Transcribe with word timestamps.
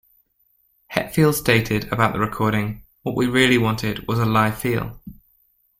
Hetfield 0.91 1.35
stated 1.35 1.93
about 1.93 2.13
the 2.13 2.19
recording: 2.19 2.81
What 3.03 3.15
we 3.15 3.27
really 3.27 3.59
wanted 3.59 4.07
was 4.07 4.17
a 4.17 4.25
live 4.25 4.57
feel. 4.57 4.99